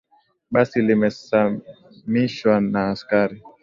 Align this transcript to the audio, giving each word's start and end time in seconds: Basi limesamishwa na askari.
Basi 0.53 0.77
limesamishwa 0.87 2.53
na 2.71 2.81
askari. 2.93 3.37